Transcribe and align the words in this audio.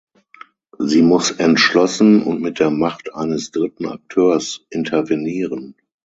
Sie 0.79 1.03
muss 1.03 1.29
entschlossen 1.29 2.23
und 2.23 2.41
mit 2.41 2.57
der 2.57 2.71
Macht 2.71 3.13
eines 3.13 3.51
dritten 3.51 3.85
Akteurs 3.85 4.61
intervenieren. 4.71 5.75